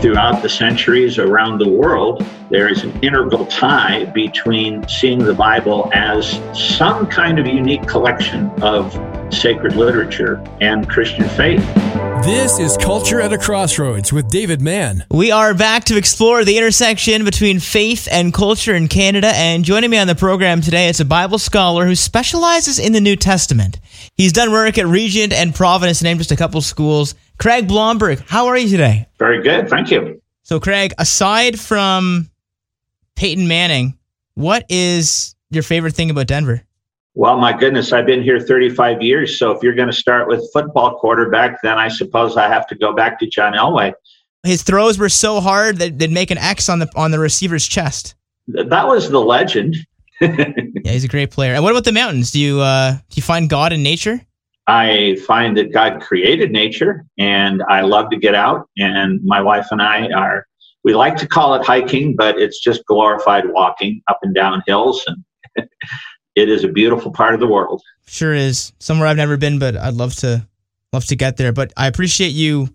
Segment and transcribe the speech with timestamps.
[0.00, 5.90] throughout the centuries around the world, there is an integral tie between seeing the Bible
[5.92, 8.92] as some kind of unique collection of
[9.34, 11.60] sacred literature and Christian faith.
[12.24, 15.04] This is Culture at a Crossroads with David Mann.
[15.10, 19.28] We are back to explore the intersection between faith and culture in Canada.
[19.34, 23.00] And joining me on the program today is a Bible scholar who specializes in the
[23.00, 23.78] New Testament.
[24.16, 27.14] He's done work at Regent and Providence, named just a couple schools.
[27.38, 29.06] Craig Blomberg, how are you today?
[29.18, 30.20] Very good, thank you.
[30.42, 32.30] So, Craig, aside from
[33.14, 33.96] Peyton Manning,
[34.34, 36.62] what is your favorite thing about Denver?
[37.14, 39.38] Well, my goodness, I've been here 35 years.
[39.38, 42.76] So if you're going to start with football quarterback, then I suppose I have to
[42.76, 43.92] go back to John Elway.
[44.44, 47.66] His throws were so hard that they'd make an X on the on the receiver's
[47.66, 48.14] chest.
[48.46, 49.76] That was the legend.
[50.20, 50.52] yeah,
[50.84, 51.54] he's a great player.
[51.54, 52.30] And what about the mountains?
[52.30, 54.20] Do you uh, do you find God in nature?
[54.68, 58.68] I find that God created nature, and I love to get out.
[58.76, 60.46] And my wife and I are
[60.84, 65.04] we like to call it hiking, but it's just glorified walking up and down hills
[65.06, 65.24] and
[66.36, 67.82] it is a beautiful part of the world.
[68.06, 68.72] Sure is.
[68.78, 70.46] Somewhere I've never been, but I'd love to
[70.92, 71.52] love to get there.
[71.52, 72.68] But I appreciate you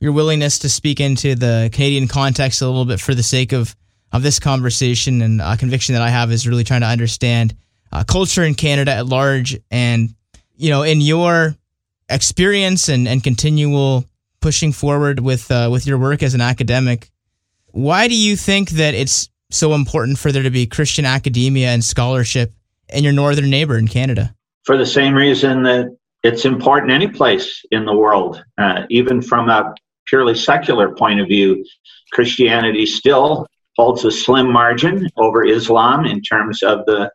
[0.00, 3.74] your willingness to speak into the Canadian context a little bit for the sake of
[4.12, 7.54] of this conversation and a conviction that I have is really trying to understand
[7.92, 10.14] uh, culture in Canada at large and
[10.58, 11.56] you know in your
[12.08, 14.04] experience and and continual
[14.40, 17.10] pushing forward with uh, with your work as an academic
[17.72, 21.84] why do you think that it's so important for there to be Christian academia and
[21.84, 22.52] scholarship
[22.88, 24.34] in your northern neighbor in Canada?
[24.64, 29.48] For the same reason that it's important any place in the world, uh, even from
[29.48, 29.74] a
[30.06, 31.64] purely secular point of view.
[32.12, 37.10] Christianity still holds a slim margin over Islam in terms of the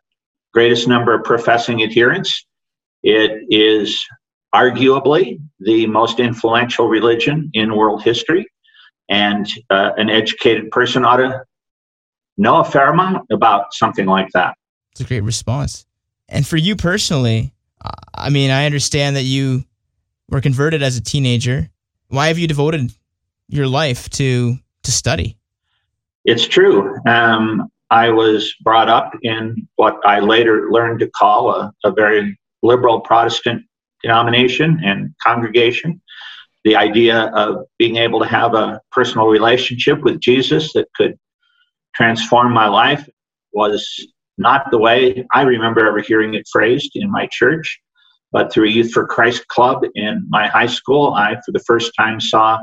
[0.52, 2.46] greatest number of professing adherents.
[3.04, 4.02] It is
[4.54, 8.46] arguably the most influential religion in world history,
[9.10, 11.44] and uh, an educated person ought to
[12.38, 14.56] know a fair amount about something like that.
[14.92, 15.84] It's a great response.
[16.30, 17.52] And for you personally,
[18.14, 19.64] I mean, I understand that you
[20.30, 21.68] were converted as a teenager.
[22.08, 22.90] Why have you devoted
[23.48, 25.36] your life to to study?
[26.24, 26.96] It's true.
[27.06, 32.38] Um, I was brought up in what I later learned to call a, a very
[32.64, 33.62] liberal Protestant
[34.02, 36.00] denomination and congregation.
[36.64, 41.16] The idea of being able to have a personal relationship with Jesus that could
[41.94, 43.08] transform my life
[43.52, 43.86] was
[44.38, 47.78] not the way I remember ever hearing it phrased in my church,
[48.32, 51.92] but through a Youth for Christ club in my high school, I, for the first
[51.96, 52.58] time, saw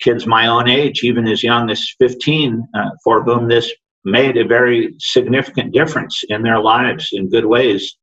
[0.00, 3.72] kids my own age, even as young as 15, uh, for whom this
[4.04, 7.96] made a very significant difference in their lives in good ways.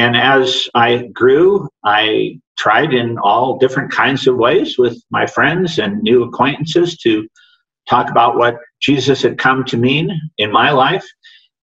[0.00, 5.78] And as I grew, I tried in all different kinds of ways with my friends
[5.78, 7.28] and new acquaintances to
[7.86, 11.04] talk about what Jesus had come to mean in my life.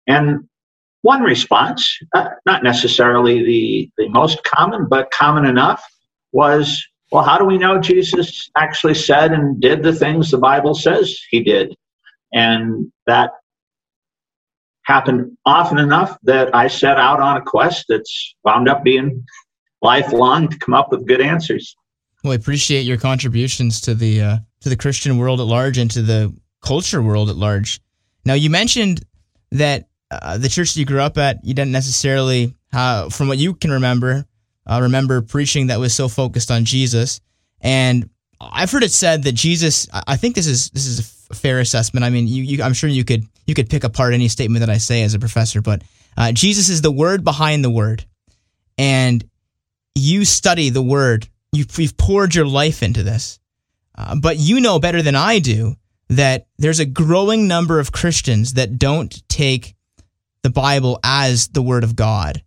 [0.07, 0.47] And
[1.01, 5.83] one response, uh, not necessarily the, the most common, but common enough,
[6.33, 10.75] was well, how do we know Jesus actually said and did the things the Bible
[10.75, 11.75] says he did?
[12.35, 13.31] And that
[14.87, 19.25] happened often enough that I set out on a quest that's wound up being
[19.83, 21.77] lifelong to come up with good answers.
[22.23, 25.91] Well, I appreciate your contributions to the uh, to the Christian world at large and
[25.91, 27.81] to the culture world at large.
[28.25, 29.05] Now, you mentioned
[29.53, 33.39] that uh, the church that you grew up at, you didn't necessarily, uh, from what
[33.39, 34.25] you can remember,
[34.67, 37.21] uh, remember preaching that was so focused on Jesus.
[37.61, 38.09] And
[38.41, 39.89] I've heard it said that Jesus.
[39.93, 42.05] I think this is this is a fair assessment.
[42.05, 44.71] I mean, you, you I'm sure you could you could pick apart any statement that
[44.71, 45.83] I say as a professor, but
[46.17, 48.05] uh, Jesus is the word behind the word,
[48.79, 49.29] and
[49.95, 51.29] you study the word.
[51.53, 53.39] You've, you've poured your life into this,
[53.97, 55.77] uh, but you know better than I do
[56.09, 59.75] that there's a growing number of Christians that don't take
[60.43, 62.43] the Bible as the Word of God.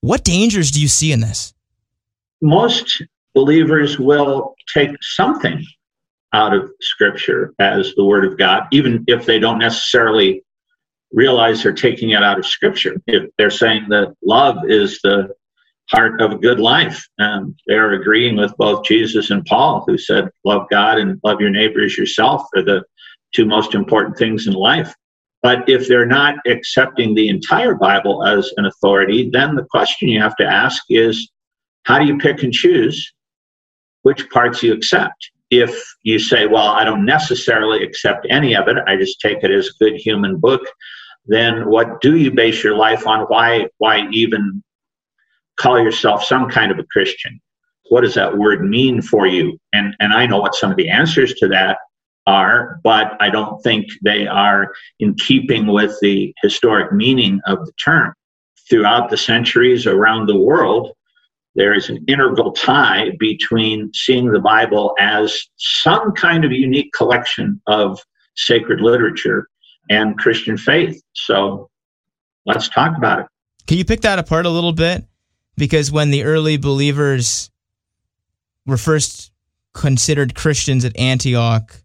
[0.00, 1.52] What dangers do you see in this?
[2.40, 3.02] Most
[3.34, 5.62] believers will take something
[6.32, 10.42] out of Scripture as the Word of God, even if they don't necessarily
[11.12, 12.96] realize they're taking it out of Scripture.
[13.06, 15.28] If they're saying that love is the
[15.90, 20.28] heart of a good life, um, they're agreeing with both Jesus and Paul, who said,
[20.44, 22.82] Love God and love your neighbor as yourself are the
[23.34, 24.94] two most important things in life.
[25.42, 30.20] But if they're not accepting the entire Bible as an authority, then the question you
[30.20, 31.30] have to ask is
[31.84, 33.12] how do you pick and choose
[34.02, 35.30] which parts you accept?
[35.50, 39.50] If you say, well, I don't necessarily accept any of it, I just take it
[39.50, 40.62] as a good human book,
[41.26, 43.22] then what do you base your life on?
[43.22, 44.62] Why, why even
[45.58, 47.40] call yourself some kind of a Christian?
[47.90, 49.58] What does that word mean for you?
[49.72, 51.78] And, and I know what some of the answers to that
[52.26, 57.72] are, but I don't think they are in keeping with the historic meaning of the
[57.82, 58.12] term.
[58.68, 60.92] Throughout the centuries around the world,
[61.54, 67.60] there is an integral tie between seeing the Bible as some kind of unique collection
[67.66, 68.00] of
[68.36, 69.48] sacred literature
[69.90, 71.02] and Christian faith.
[71.14, 71.68] So
[72.46, 73.26] let's talk about it.
[73.66, 75.04] Can you pick that apart a little bit?
[75.56, 77.50] Because when the early believers
[78.64, 79.32] were first
[79.74, 81.82] considered Christians at Antioch,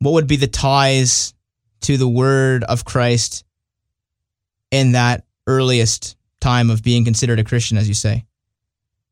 [0.00, 1.34] what would be the ties
[1.82, 3.44] to the word of Christ
[4.70, 8.24] in that earliest time of being considered a Christian, as you say?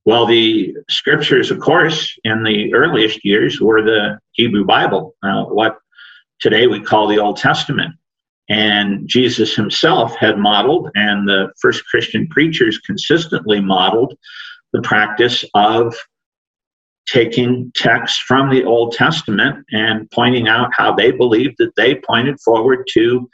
[0.08, 5.76] Well, the scriptures, of course, in the earliest years were the Hebrew Bible, uh, what
[6.40, 7.94] today we call the Old Testament.
[8.48, 14.14] And Jesus himself had modeled, and the first Christian preachers consistently modeled
[14.72, 15.94] the practice of
[17.06, 22.40] taking texts from the Old Testament and pointing out how they believed that they pointed
[22.40, 23.28] forward to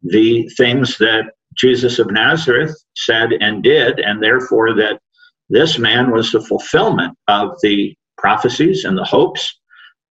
[0.00, 5.00] the things that Jesus of Nazareth said and did, and therefore that
[5.48, 9.58] this man was the fulfillment of the prophecies and the hopes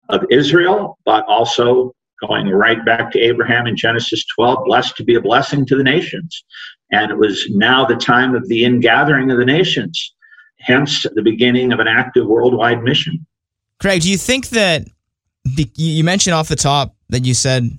[0.10, 1.94] of Israel, but also
[2.28, 5.84] going right back to Abraham in Genesis 12, blessed to be a blessing to the
[5.84, 6.44] nations.
[6.92, 10.14] And it was now the time of the ingathering of the nations
[10.62, 13.26] hence the beginning of an active worldwide mission.
[13.80, 14.88] Craig, do you think that
[15.44, 17.78] you mentioned off the top that you said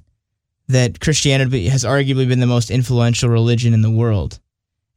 [0.69, 4.41] that Christianity has arguably been the most influential religion in the world?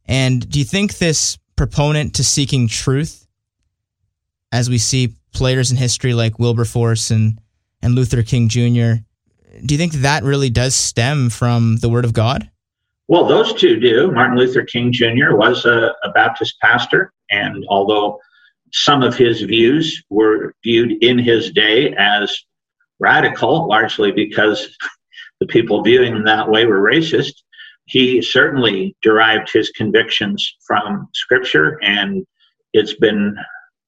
[0.06, 3.26] And do you think this proponent to seeking truth,
[4.52, 7.40] as we see players in history like Wilberforce and,
[7.82, 9.02] and Luther King Jr.,
[9.64, 12.50] do you think that really does stem from the Word of God?
[13.08, 14.10] Well, those two do.
[14.10, 15.34] Martin Luther King Jr.
[15.34, 18.18] was a, a Baptist pastor, and although
[18.72, 22.36] some of his views were viewed in his day as
[22.98, 24.76] radical, largely because
[25.40, 27.42] the people viewing him that way were racist,
[27.86, 32.26] he certainly derived his convictions from Scripture, and
[32.72, 33.36] it's been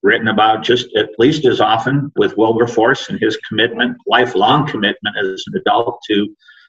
[0.01, 5.43] written about just at least as often with Wilberforce and his commitment, lifelong commitment as
[5.47, 6.27] an adult to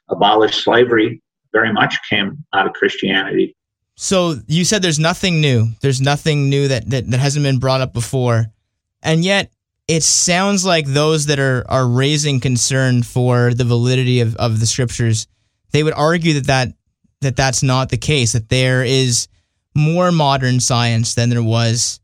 [0.09, 1.21] abolish slavery
[1.53, 3.55] very much came out of Christianity.
[3.95, 5.67] So you said there's nothing new.
[5.81, 8.47] There's nothing new that, that, that hasn't been brought up before.
[9.03, 9.51] And yet
[9.87, 14.65] it sounds like those that are, are raising concern for the validity of, of the
[14.65, 15.27] scriptures,
[15.71, 16.73] they would argue that, that
[17.21, 19.27] that that's not the case, that there is
[19.75, 21.99] more modern science than there was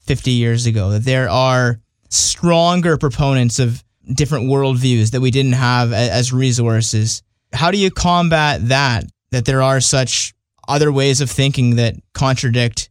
[0.00, 3.82] 50 years ago, that there are stronger proponents of
[4.14, 7.22] different worldviews that we didn't have as resources
[7.52, 9.04] how do you combat that?
[9.30, 10.34] That there are such
[10.66, 12.90] other ways of thinking that contradict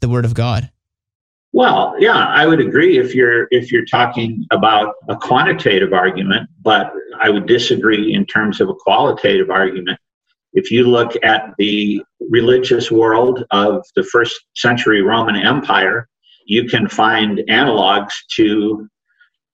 [0.00, 0.70] the Word of God?
[1.52, 6.92] Well, yeah, I would agree if you're if you're talking about a quantitative argument, but
[7.20, 9.98] I would disagree in terms of a qualitative argument.
[10.54, 16.08] If you look at the religious world of the first century Roman Empire,
[16.46, 18.88] you can find analogs to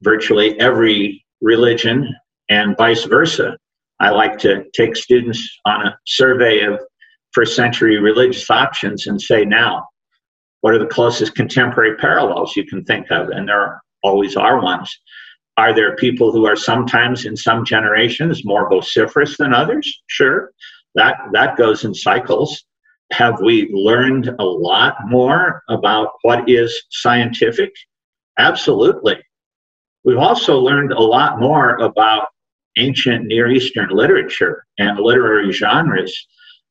[0.02, 2.14] virtually every religion
[2.50, 3.56] and vice versa.
[3.98, 6.80] I like to take students on a survey of
[7.32, 9.86] first century religious options and say, now,
[10.60, 13.30] what are the closest contemporary parallels you can think of?
[13.30, 14.94] And there always are ones.
[15.56, 19.90] Are there people who are sometimes in some generations more vociferous than others?
[20.08, 20.50] Sure.
[20.94, 22.64] That that goes in cycles.
[23.12, 27.72] Have we learned a lot more about what is scientific?
[28.38, 29.16] Absolutely.
[30.04, 32.28] We've also learned a lot more about
[32.76, 36.26] ancient Near Eastern literature and literary genres,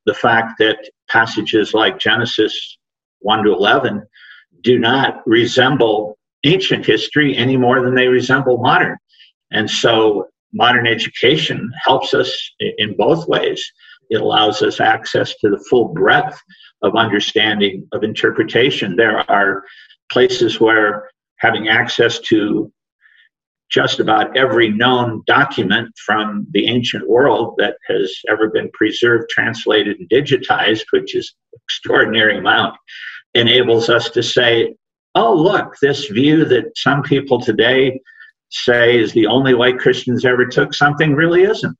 [0.06, 2.78] the fact that passages like Genesis
[3.20, 4.04] 1 to 11
[4.64, 8.98] do not resemble ancient history any more than they resemble modern.
[9.52, 13.72] And so modern education helps us in both ways.
[14.10, 16.42] It allows us access to the full breadth
[16.82, 18.96] of understanding of interpretation.
[18.96, 19.64] There are
[20.12, 22.72] places where having access to
[23.70, 29.98] just about every known document from the ancient world that has ever been preserved, translated,
[30.00, 32.76] and digitized, which is an extraordinary amount,
[33.36, 34.76] enables us to say,
[35.14, 38.00] oh, look, this view that some people today
[38.50, 41.78] say is the only way Christians ever took something really isn't.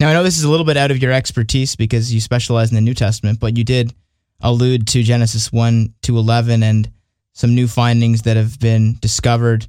[0.00, 2.70] Now, I know this is a little bit out of your expertise because you specialize
[2.70, 3.92] in the New Testament, but you did
[4.40, 6.90] allude to Genesis 1 to 11 and
[7.34, 9.66] some new findings that have been discovered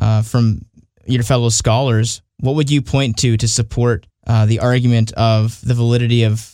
[0.00, 0.62] uh, from
[1.06, 5.74] your fellow scholars, what would you point to to support uh, the argument of the
[5.74, 6.48] validity of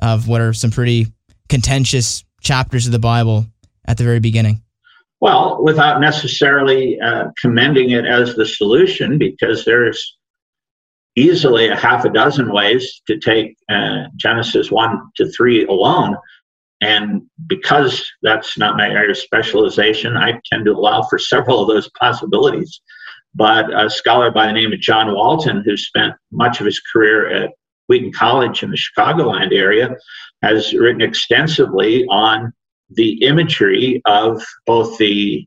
[0.00, 1.06] of what are some pretty
[1.48, 3.46] contentious chapters of the Bible
[3.86, 4.62] at the very beginning?
[5.20, 10.16] Well, without necessarily uh, commending it as the solution, because there's
[11.16, 16.16] easily a half a dozen ways to take uh, Genesis 1 to 3 alone.
[16.80, 21.68] And because that's not my area of specialization, I tend to allow for several of
[21.68, 22.80] those possibilities.
[23.34, 27.44] But a scholar by the name of John Walton, who spent much of his career
[27.44, 27.50] at
[27.88, 29.96] Wheaton College in the Chicagoland area,
[30.42, 32.52] has written extensively on
[32.90, 35.44] the imagery of both the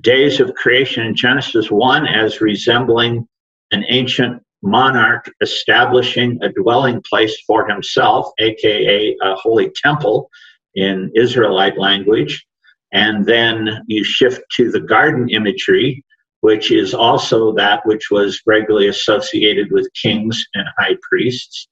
[0.00, 3.26] days of creation in Genesis 1 as resembling
[3.72, 10.30] an ancient monarch establishing a dwelling place for himself, aka a holy temple
[10.74, 12.44] in Israelite language.
[12.92, 16.04] And then you shift to the garden imagery,
[16.40, 21.68] which is also that which was regularly associated with kings and high priests.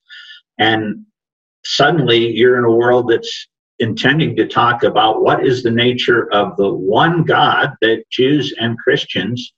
[0.58, 1.04] And
[1.64, 3.48] suddenly you're in a world that's
[3.78, 8.78] intending to talk about what is the nature of the one God that Jews and
[8.78, 9.52] Christians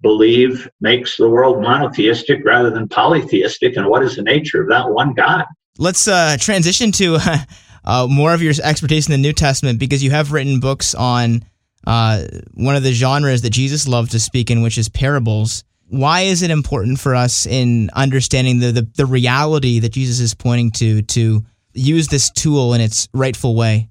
[0.00, 4.90] believe makes the world monotheistic rather than polytheistic, and what is the nature of that
[4.90, 5.44] one God.
[5.78, 7.18] Let's uh, transition to
[7.84, 11.44] uh, more of your expertise in the New Testament because you have written books on
[11.86, 12.24] uh,
[12.54, 15.64] one of the genres that Jesus loved to speak in, which is parables.
[15.88, 20.34] Why is it important for us in understanding the, the, the reality that Jesus is
[20.34, 23.88] pointing to to use this tool in its rightful way?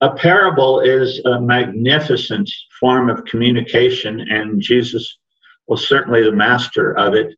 [0.00, 5.18] A parable is a magnificent form of communication, and Jesus
[5.66, 7.34] was certainly the master of it.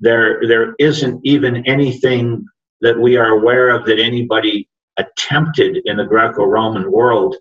[0.00, 2.44] There, there isn't even anything
[2.80, 7.36] that we are aware of that anybody attempted in the Greco-Roman world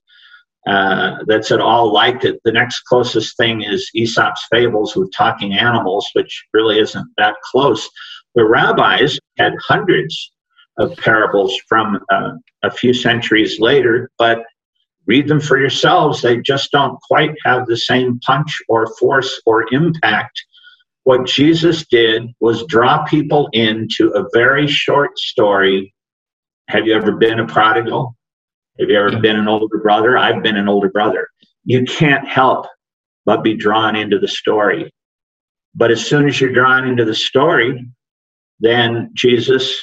[0.67, 2.39] uh, that's at all like it.
[2.43, 7.88] The next closest thing is Aesop's fables with talking animals, which really isn't that close.
[8.36, 10.31] The rabbis had hundreds
[10.77, 12.31] of parables from uh,
[12.63, 14.43] a few centuries later, but
[15.08, 16.22] read them for yourselves.
[16.22, 20.40] They just don't quite have the same punch or force or impact.
[21.04, 25.94] What Jesus did was draw people into a very short story.
[26.68, 28.16] Have you ever been a prodigal?
[28.80, 30.18] Have you ever been an older brother?
[30.18, 31.30] I've been an older brother.
[31.64, 32.68] You can't help
[33.26, 34.92] but be drawn into the story.
[35.74, 37.88] But as soon as you're drawn into the story,
[38.60, 39.80] then Jesus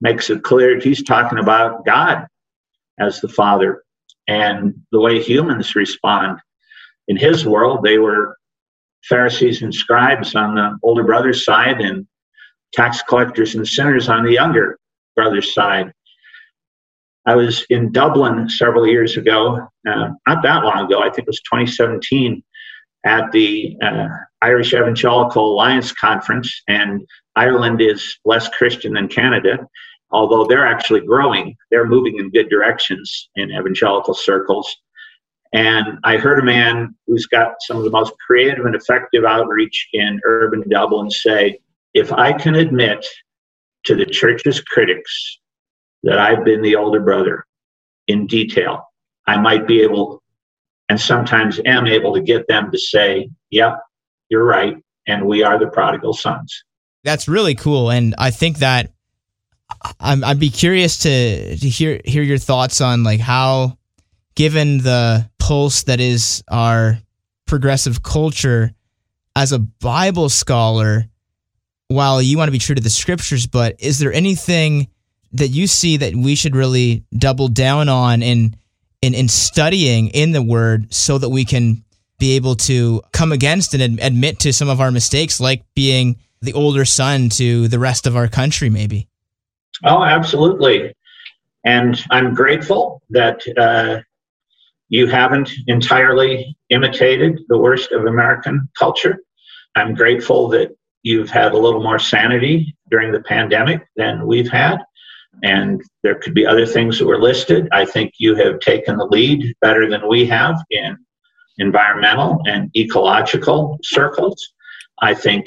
[0.00, 2.26] makes it clear he's talking about God
[2.98, 3.82] as the Father
[4.28, 6.38] and the way humans respond.
[7.08, 8.36] In his world, they were
[9.08, 12.06] Pharisees and scribes on the older brother's side and
[12.74, 14.78] tax collectors and sinners on the younger
[15.16, 15.92] brother's side.
[17.26, 21.26] I was in Dublin several years ago, uh, not that long ago, I think it
[21.26, 22.42] was 2017,
[23.04, 24.08] at the uh,
[24.42, 27.06] Irish Evangelical Alliance Conference, and
[27.36, 29.66] Ireland is less Christian than Canada
[30.10, 34.74] although they're actually growing, they're moving in good directions in evangelical circles.
[35.52, 39.88] And I heard a man who's got some of the most creative and effective outreach
[39.92, 41.58] in urban Dublin say,
[41.94, 43.06] if I can admit
[43.84, 45.38] to the church's critics
[46.02, 47.46] that I've been the older brother
[48.08, 48.84] in detail,
[49.26, 50.22] I might be able,
[50.88, 53.78] and sometimes am able to get them to say, yep,
[54.28, 56.62] you're right, and we are the prodigal sons.
[57.04, 57.90] That's really cool.
[57.90, 58.92] And I think that
[60.00, 63.78] I'm, I'd be curious to to hear hear your thoughts on like how,
[64.34, 66.98] given the pulse that is our
[67.46, 68.72] progressive culture,
[69.34, 71.06] as a Bible scholar,
[71.88, 74.88] while you want to be true to the scriptures, but is there anything
[75.32, 78.56] that you see that we should really double down on in
[79.00, 81.84] in, in studying in the Word so that we can
[82.18, 86.16] be able to come against and ad- admit to some of our mistakes, like being
[86.40, 89.07] the older son to the rest of our country, maybe?
[89.84, 90.94] Oh, absolutely.
[91.64, 94.00] And I'm grateful that uh,
[94.88, 99.18] you haven't entirely imitated the worst of American culture.
[99.74, 100.70] I'm grateful that
[101.02, 104.78] you've had a little more sanity during the pandemic than we've had.
[105.42, 107.68] And there could be other things that were listed.
[107.70, 110.96] I think you have taken the lead better than we have in
[111.58, 114.52] environmental and ecological circles.
[115.00, 115.46] I think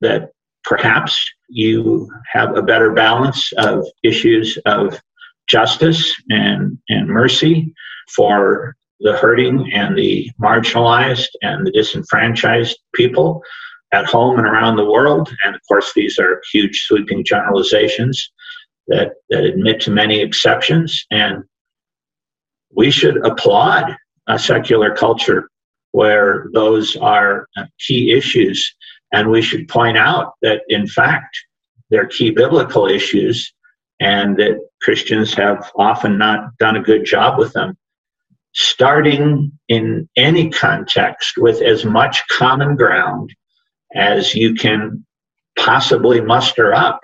[0.00, 0.30] that
[0.64, 5.00] perhaps you have a better balance of issues of
[5.48, 7.72] justice and, and mercy
[8.14, 13.42] for the hurting and the marginalized and the disenfranchised people
[13.92, 15.30] at home and around the world.
[15.44, 18.30] And of course, these are huge sweeping generalizations
[18.88, 21.04] that, that admit to many exceptions.
[21.10, 21.44] And
[22.74, 23.96] we should applaud
[24.28, 25.48] a secular culture
[25.92, 27.48] where those are
[27.86, 28.74] key issues
[29.12, 31.36] and we should point out that, in fact,
[31.90, 33.52] they're key biblical issues
[34.00, 37.76] and that Christians have often not done a good job with them.
[38.54, 43.34] Starting in any context with as much common ground
[43.94, 45.04] as you can
[45.58, 47.00] possibly muster up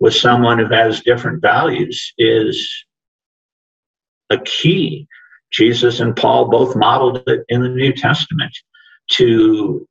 [0.00, 2.84] with someone who has different values is
[4.30, 5.06] a key.
[5.52, 8.52] Jesus and Paul both modeled it in the New Testament
[9.12, 9.86] to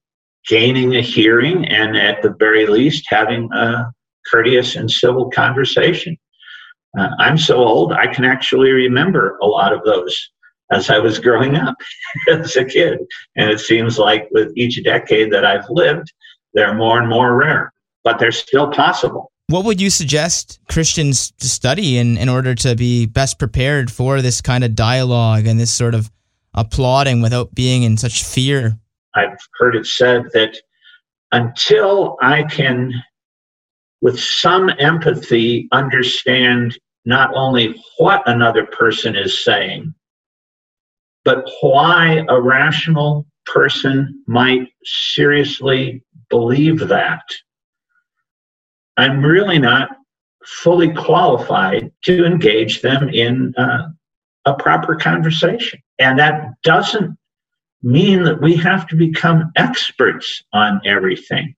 [0.47, 3.91] gaining a hearing and at the very least having a
[4.31, 6.17] courteous and civil conversation.
[6.97, 10.29] Uh, I'm so old, I can actually remember a lot of those
[10.71, 11.75] as I was growing up
[12.29, 12.99] as a kid.
[13.35, 16.11] And it seems like with each decade that I've lived,
[16.53, 17.73] they're more and more rare,
[18.03, 19.31] but they're still possible.
[19.47, 24.21] What would you suggest Christians to study in, in order to be best prepared for
[24.21, 26.09] this kind of dialogue and this sort of
[26.55, 28.79] applauding without being in such fear?
[29.15, 30.57] I've heard it said that
[31.31, 32.93] until I can,
[34.01, 39.93] with some empathy, understand not only what another person is saying,
[41.23, 47.23] but why a rational person might seriously believe that.
[48.97, 49.89] I'm really not
[50.45, 53.89] fully qualified to engage them in uh,
[54.45, 55.79] a proper conversation.
[55.99, 57.17] And that doesn't
[57.85, 61.55] mean that we have to become experts on everything.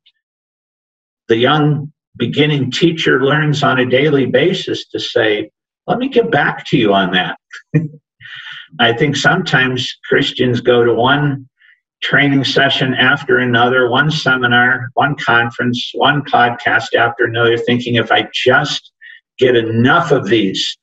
[1.29, 5.50] The young beginning teacher learns on a daily basis to say,
[5.88, 7.38] let me get back to you on that.
[8.79, 11.48] I think sometimes Christians go to one
[12.03, 18.27] training session after another, one seminar, one conference, one podcast after another, thinking if I
[18.34, 18.91] just
[19.39, 20.77] get enough of these,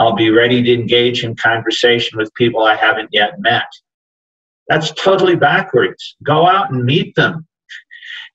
[0.00, 3.66] I'll be ready to engage in conversation with people I haven't yet met.
[4.70, 6.16] That's totally backwards.
[6.24, 7.46] Go out and meet them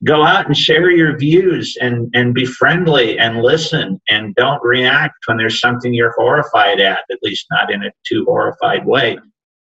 [0.04, 5.14] go out and share your views and, and be friendly and listen and don't react
[5.26, 9.18] when there's something you're horrified at, at least not in a too horrified way.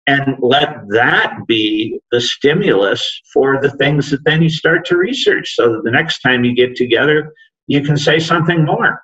[0.07, 5.53] And let that be the stimulus for the things that then you start to research
[5.55, 7.33] so that the next time you get together,
[7.67, 9.03] you can say something more.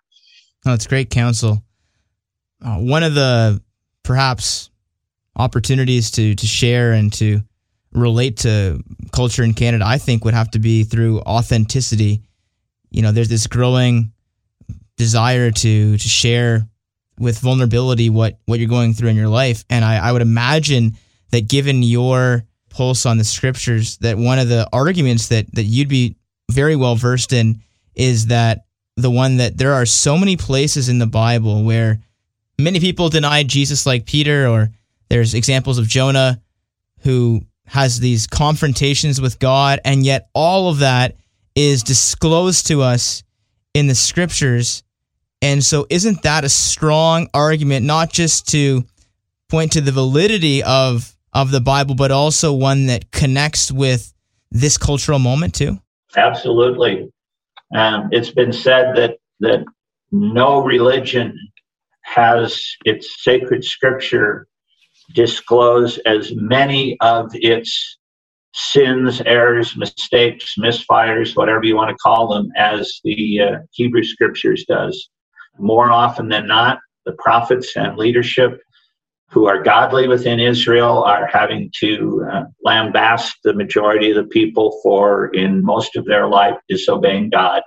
[0.66, 1.64] Oh, it's great counsel.
[2.66, 3.62] Uh, one of the
[4.04, 4.72] perhaps
[5.36, 7.42] opportunities to to share and to
[7.94, 12.22] relate to culture in Canada, I think would have to be through authenticity.
[12.92, 14.12] You know, there's this growing
[14.98, 16.68] desire to to share
[17.20, 20.98] with vulnerability what what you're going through in your life, and I, I would imagine
[21.32, 25.90] that given your pulse on the scriptures, that one of the arguments that that you'd
[25.90, 26.16] be
[26.52, 27.62] very well versed in
[27.96, 32.00] is that the one that there are so many places in the Bible where
[32.60, 34.70] many people denied Jesus, like Peter, or
[35.10, 36.42] there's examples of Jonah
[37.02, 41.16] who has these confrontations with God, and yet all of that
[41.56, 43.24] is disclosed to us
[43.74, 44.84] in the scriptures.
[45.42, 48.84] And so, isn't that a strong argument, not just to
[49.50, 54.14] point to the validity of, of the Bible, but also one that connects with
[54.52, 55.78] this cultural moment too?
[56.16, 57.12] Absolutely.
[57.76, 59.66] Um, it's been said that, that
[60.12, 61.38] no religion
[62.02, 64.48] has its sacred scripture
[65.14, 67.98] disclose as many of its
[68.54, 74.66] sins, errors, mistakes, misfires, whatever you want to call them, as the uh, Hebrew Scriptures
[74.68, 75.10] does.
[75.60, 78.60] More often than not, the prophets and leadership
[79.30, 84.80] who are godly within Israel are having to uh, lambaste the majority of the people
[84.82, 87.62] for, in most of their life, disobeying God.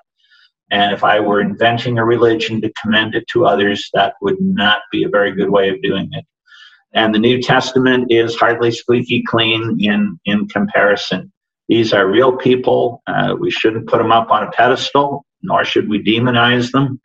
[0.70, 4.82] And if I were inventing a religion to commend it to others, that would not
[4.90, 6.24] be a very good way of doing it
[6.92, 11.32] and the New Testament is hardly squeaky clean in, in comparison.
[11.68, 13.02] These are real people.
[13.06, 17.00] Uh, we shouldn't put them up on a pedestal, nor should we demonize them.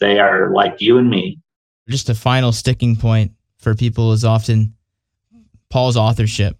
[0.00, 1.40] They are like you and me.
[1.88, 4.74] Just a final sticking point for people is often
[5.68, 6.56] Paul's authorship,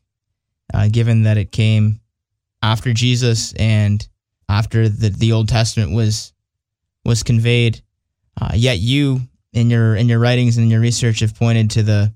[0.72, 2.00] uh, given that it came
[2.62, 4.06] after Jesus and
[4.48, 6.32] after the, the Old Testament was
[7.04, 7.82] was conveyed.
[8.40, 9.20] Uh, yet you,
[9.52, 12.12] in your in your writings and in your research, have pointed to the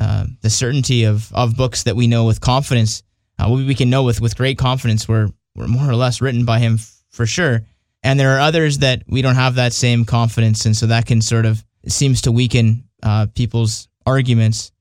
[0.00, 3.02] uh, the certainty of, of books that we know with confidence.
[3.38, 6.58] Uh, we, can know with, with great confidence were, were more or less written by
[6.58, 7.60] him f- for sure.
[8.02, 10.64] And there are others that we don't have that same confidence.
[10.64, 14.72] And so that can sort of seems to weaken uh, people's arguments.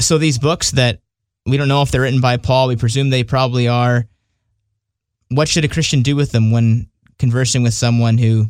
[0.00, 1.00] So these books that
[1.44, 4.06] we don't know if they're written by Paul, we presume they probably are.
[5.28, 8.46] What should a Christian do with them when conversing with someone who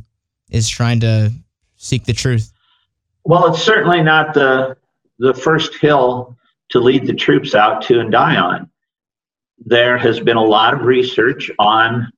[0.51, 1.33] is trying to
[1.77, 2.53] seek the truth?
[3.25, 4.77] Well, it's certainly not the
[5.19, 6.37] the first hill
[6.71, 8.71] to lead the troops out to and die on.
[9.65, 12.11] There has been a lot of research on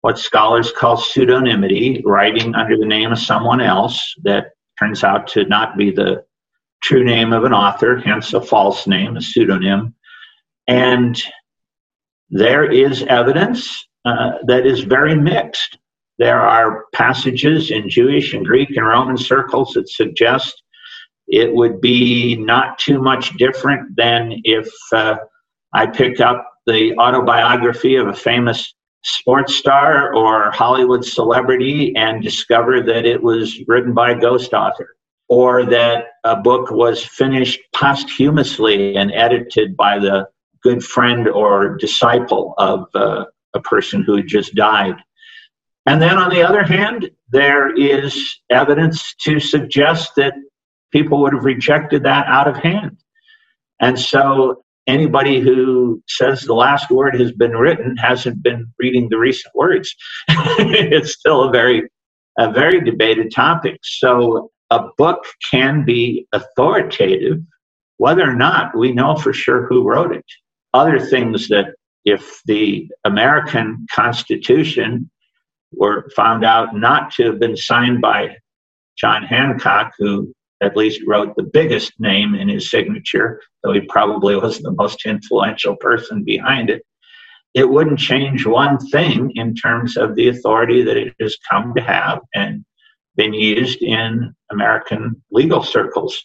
[0.00, 5.44] what scholars call pseudonymity, writing under the name of someone else that turns out to
[5.44, 6.24] not be the
[6.82, 9.94] true name of an author, hence a false name, a pseudonym.
[10.66, 11.22] And
[12.30, 15.78] there is evidence uh, that is very mixed.
[16.18, 20.62] there are passages in Jewish and Greek and Roman circles that suggest
[21.30, 25.16] it would be not too much different than if uh,
[25.72, 32.82] I pick up the autobiography of a famous sports star or Hollywood celebrity and discover
[32.82, 34.96] that it was written by a ghost author,
[35.28, 40.28] or that a book was finished posthumously and edited by the
[40.62, 44.96] good friend or disciple of uh, a person who had just died.
[45.86, 50.34] And then on the other hand, there is evidence to suggest that
[50.92, 52.98] people would have rejected that out of hand.
[53.80, 59.18] And so anybody who says the last word has been written hasn't been reading the
[59.18, 59.94] recent words.
[60.28, 61.88] it's still a very
[62.38, 63.78] a very debated topic.
[63.82, 67.38] So a book can be authoritative
[68.00, 70.24] whether or not we know for sure who wrote it.
[70.72, 71.74] Other things that
[72.06, 75.10] if the American Constitution
[75.72, 78.36] were found out not to have been signed by
[78.96, 84.36] John Hancock, who at least wrote the biggest name in his signature, though he probably
[84.36, 86.84] wasn't the most influential person behind it,
[87.54, 91.82] it wouldn't change one thing in terms of the authority that it has come to
[91.82, 92.64] have and
[93.16, 96.24] been used in American legal circles.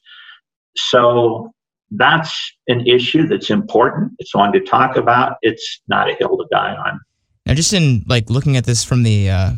[0.77, 1.51] So
[1.91, 4.13] that's an issue that's important.
[4.19, 5.37] It's one to talk about.
[5.41, 6.99] It's not a hill to die on.
[7.45, 9.51] Now, just in like looking at this from the uh,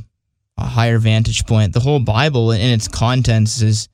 [0.57, 3.87] a higher vantage point, the whole Bible in its contents is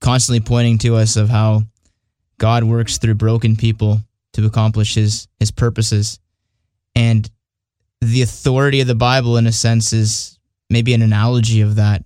[0.00, 1.62] constantly pointing to us of how
[2.38, 4.00] God works through broken people
[4.34, 6.18] to accomplish his his purposes.
[6.94, 7.28] And
[8.00, 10.38] the authority of the Bible in a sense is
[10.70, 12.04] maybe an analogy of that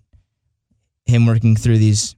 [1.07, 2.17] him working through these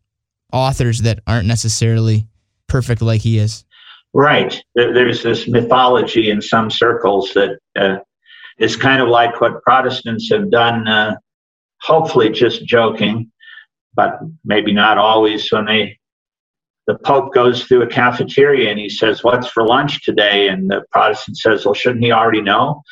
[0.52, 2.26] authors that aren't necessarily
[2.68, 3.64] perfect like he is.
[4.12, 4.62] Right.
[4.74, 7.96] There's this mythology in some circles that uh,
[8.58, 11.16] is kind of like what Protestants have done, uh,
[11.80, 13.30] hopefully just joking,
[13.94, 15.98] but maybe not always when they
[16.86, 20.48] the Pope goes through a cafeteria and he says, What's for lunch today?
[20.48, 22.82] And the Protestant says, Well, shouldn't he already know?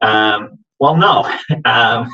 [0.00, 1.22] Um, well, no.
[1.64, 2.10] um,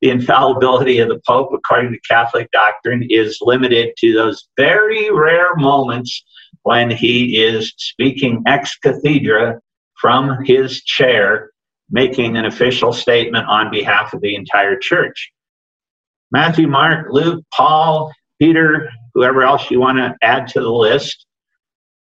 [0.00, 5.54] the infallibility of the Pope, according to Catholic doctrine, is limited to those very rare
[5.56, 6.22] moments
[6.62, 9.60] when he is speaking ex cathedra
[10.00, 11.50] from his chair,
[11.90, 15.32] making an official statement on behalf of the entire church.
[16.30, 21.26] Matthew, Mark, Luke, Paul, Peter, whoever else you want to add to the list,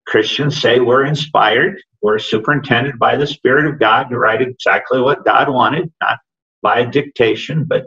[0.07, 5.25] Christians say we're inspired, we're superintended by the Spirit of God to write exactly what
[5.25, 6.19] God wanted, not
[6.63, 7.87] by dictation, but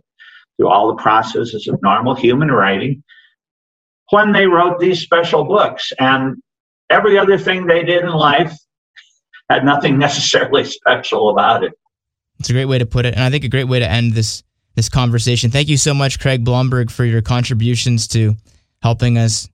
[0.58, 3.04] through all the processes of normal human writing.
[4.12, 6.38] When they wrote these special books, and
[6.90, 8.56] every other thing they did in life
[9.50, 11.74] had nothing necessarily special about it.
[12.40, 14.14] It's a great way to put it, and I think a great way to end
[14.14, 14.44] this
[14.76, 15.52] this conversation.
[15.52, 18.36] Thank you so much, Craig Blomberg, for your contributions to
[18.82, 19.50] helping us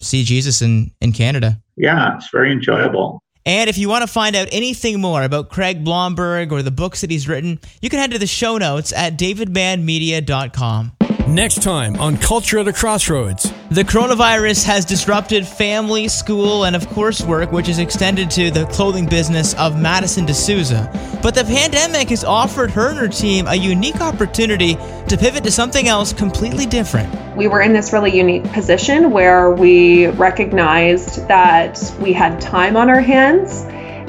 [0.00, 1.60] see Jesus in, in Canada.
[1.76, 3.22] Yeah, it's very enjoyable.
[3.46, 7.00] And if you want to find out anything more about Craig Blomberg or the books
[7.00, 10.92] that he's written, you can head to the show notes at davidmanmedia.com.
[11.28, 13.52] Next time on Culture at a Crossroads.
[13.70, 18.66] The coronavirus has disrupted family, school, and of course work, which is extended to the
[18.66, 20.90] clothing business of Madison D'Souza.
[21.22, 24.74] But the pandemic has offered her and her team a unique opportunity
[25.08, 27.14] to pivot to something else completely different.
[27.36, 32.90] We were in this really unique position where we recognized that we had time on
[32.90, 33.64] our hands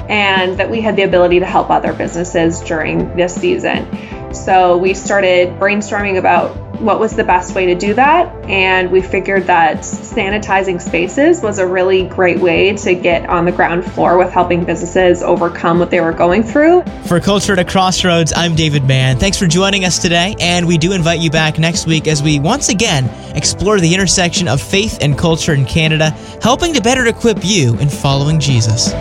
[0.08, 3.86] and that we had the ability to help other businesses during this season.
[4.34, 8.28] So we started brainstorming about what was the best way to do that.
[8.48, 13.52] And we figured that sanitizing spaces was a really great way to get on the
[13.52, 16.82] ground floor with helping businesses overcome what they were going through.
[17.06, 19.18] For Culture at a Crossroads, I'm David Mann.
[19.18, 20.34] Thanks for joining us today.
[20.40, 24.48] And we do invite you back next week as we once again explore the intersection
[24.48, 26.10] of faith and culture in Canada,
[26.42, 28.92] helping to better equip you in following Jesus.